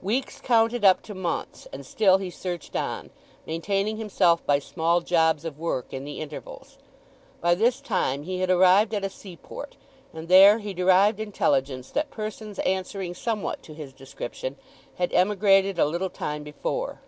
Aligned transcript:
Weeks 0.00 0.40
counted 0.40 0.82
up 0.82 1.02
to 1.02 1.14
months, 1.14 1.68
and 1.74 1.84
still 1.84 2.16
he 2.16 2.30
searched 2.30 2.74
on, 2.74 3.10
maintaining 3.44 3.98
himself 3.98 4.42
by 4.46 4.58
small 4.60 5.02
jobs 5.02 5.44
of 5.44 5.58
work 5.58 5.92
in 5.92 6.04
the 6.06 6.20
intervals. 6.22 6.78
By 7.42 7.54
this 7.54 7.82
time 7.82 8.22
he 8.22 8.38
had 8.38 8.48
arrived 8.48 8.94
at 8.94 9.04
a 9.04 9.10
seaport, 9.10 9.76
and 10.14 10.28
there 10.28 10.56
he 10.60 10.72
derived 10.72 11.20
intelligence 11.20 11.90
that 11.90 12.10
persons 12.10 12.58
answering 12.60 13.12
somewhat 13.12 13.62
to 13.64 13.74
his 13.74 13.92
description 13.92 14.56
had 14.94 15.12
emigrated 15.12 15.78
a 15.78 15.84
little 15.84 16.08
time 16.08 16.42
before. 16.44 17.02